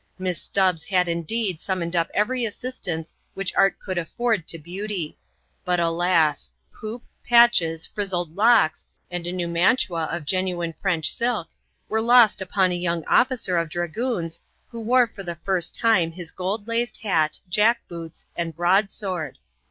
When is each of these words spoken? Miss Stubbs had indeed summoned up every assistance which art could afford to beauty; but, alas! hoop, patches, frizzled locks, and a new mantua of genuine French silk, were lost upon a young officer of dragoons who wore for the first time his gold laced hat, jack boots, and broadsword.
Miss 0.17 0.41
Stubbs 0.41 0.85
had 0.85 1.07
indeed 1.07 1.61
summoned 1.61 1.95
up 1.95 2.09
every 2.15 2.43
assistance 2.43 3.13
which 3.35 3.53
art 3.55 3.77
could 3.77 3.99
afford 3.99 4.47
to 4.47 4.57
beauty; 4.57 5.15
but, 5.63 5.79
alas! 5.79 6.49
hoop, 6.71 7.03
patches, 7.23 7.85
frizzled 7.85 8.35
locks, 8.35 8.87
and 9.11 9.27
a 9.27 9.31
new 9.31 9.47
mantua 9.47 10.05
of 10.05 10.25
genuine 10.25 10.73
French 10.73 11.11
silk, 11.13 11.49
were 11.87 12.01
lost 12.01 12.41
upon 12.41 12.71
a 12.71 12.75
young 12.75 13.05
officer 13.05 13.57
of 13.57 13.69
dragoons 13.69 14.41
who 14.69 14.81
wore 14.81 15.05
for 15.05 15.21
the 15.21 15.35
first 15.45 15.75
time 15.75 16.11
his 16.13 16.31
gold 16.31 16.67
laced 16.67 16.97
hat, 17.03 17.39
jack 17.47 17.87
boots, 17.87 18.25
and 18.35 18.55
broadsword. 18.55 19.37